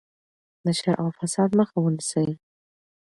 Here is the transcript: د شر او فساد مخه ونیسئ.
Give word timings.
د 0.65 0.67
شر 0.79 0.93
او 1.01 1.07
فساد 1.19 1.49
مخه 1.59 1.77
ونیسئ. 1.81 2.27